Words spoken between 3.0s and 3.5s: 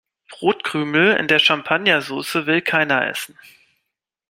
essen.